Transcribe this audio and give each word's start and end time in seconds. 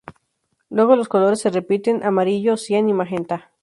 Luego 0.71 0.95
los 0.95 1.07
colores 1.09 1.41
se 1.41 1.51
repiten: 1.51 2.03
amarillo, 2.03 2.57
cian 2.57 2.89
y 2.89 2.93
magenta. 2.93 3.51